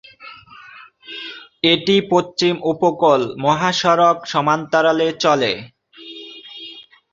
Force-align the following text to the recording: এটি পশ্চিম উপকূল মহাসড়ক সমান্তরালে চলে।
এটি 1.63 1.95
পশ্চিম 2.11 2.55
উপকূল 2.71 3.21
মহাসড়ক 3.43 4.17
সমান্তরালে 4.31 5.07
চলে। 5.23 5.51